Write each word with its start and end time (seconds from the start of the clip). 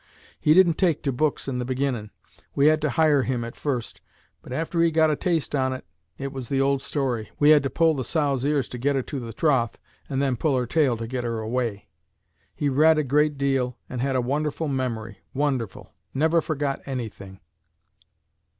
He 0.39 0.55
didn't 0.55 0.79
take 0.79 1.03
to 1.03 1.11
books 1.11 1.47
in 1.47 1.59
the 1.59 1.63
beginnin'. 1.63 2.09
We 2.55 2.65
had 2.65 2.81
to 2.81 2.89
hire 2.89 3.21
him 3.21 3.43
at 3.43 3.55
first, 3.55 4.01
but 4.41 4.51
after 4.51 4.81
he 4.81 4.89
got 4.89 5.11
a 5.11 5.15
taste 5.15 5.53
on't 5.53 5.85
it 6.17 6.33
was 6.33 6.49
the 6.49 6.59
old 6.59 6.81
story 6.81 7.29
we 7.37 7.51
had 7.51 7.61
to 7.61 7.69
pull 7.69 7.93
the 7.93 8.03
sow's 8.03 8.43
ears 8.43 8.67
to 8.69 8.79
get 8.79 8.95
her 8.95 9.03
to 9.03 9.19
the 9.19 9.31
trough, 9.31 9.77
and 10.09 10.19
then 10.19 10.37
pull 10.37 10.57
her 10.57 10.65
tail 10.65 10.97
to 10.97 11.05
get 11.05 11.23
her 11.23 11.37
away. 11.37 11.87
He 12.55 12.67
read 12.67 12.97
a 12.97 13.03
great 13.03 13.37
deal, 13.37 13.77
and 13.87 14.01
had 14.01 14.15
a 14.15 14.21
wonderful 14.21 14.67
memory 14.67 15.19
wonderful. 15.35 15.93
Never 16.15 16.41
forgot 16.41 16.81
anything." 16.87 17.39